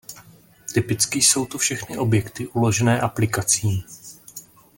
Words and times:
Typicky 0.73 1.21
jsou 1.21 1.45
to 1.45 1.57
všechny 1.57 1.97
objekty 1.97 2.47
uložené 2.47 3.01
aplikací. 3.01 3.85